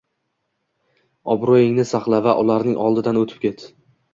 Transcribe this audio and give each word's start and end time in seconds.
Obro‘ingni 1.35 1.85
saqla 1.91 2.23
va 2.29 2.35
ularning 2.45 2.81
oldidan 2.87 3.25
o‘tib 3.25 3.45
ket. 3.45 3.71